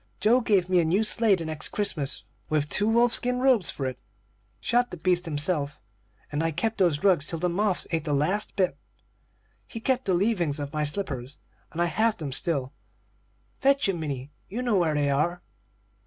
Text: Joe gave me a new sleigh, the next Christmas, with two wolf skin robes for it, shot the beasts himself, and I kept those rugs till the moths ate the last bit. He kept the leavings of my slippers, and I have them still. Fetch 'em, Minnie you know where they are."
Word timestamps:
Joe 0.19 0.41
gave 0.41 0.67
me 0.67 0.79
a 0.79 0.83
new 0.83 1.03
sleigh, 1.03 1.35
the 1.35 1.45
next 1.45 1.69
Christmas, 1.69 2.23
with 2.49 2.67
two 2.69 2.89
wolf 2.89 3.13
skin 3.13 3.37
robes 3.39 3.69
for 3.69 3.85
it, 3.85 3.99
shot 4.59 4.89
the 4.89 4.97
beasts 4.97 5.27
himself, 5.27 5.79
and 6.31 6.41
I 6.41 6.49
kept 6.49 6.79
those 6.79 7.03
rugs 7.03 7.27
till 7.27 7.37
the 7.37 7.47
moths 7.49 7.85
ate 7.91 8.05
the 8.05 8.13
last 8.15 8.55
bit. 8.55 8.79
He 9.67 9.79
kept 9.79 10.05
the 10.05 10.15
leavings 10.15 10.59
of 10.59 10.73
my 10.73 10.85
slippers, 10.85 11.37
and 11.71 11.79
I 11.79 11.85
have 11.85 12.17
them 12.17 12.31
still. 12.31 12.73
Fetch 13.59 13.87
'em, 13.89 13.99
Minnie 13.99 14.31
you 14.49 14.63
know 14.63 14.77
where 14.79 14.95
they 14.95 15.11
are." 15.11 15.43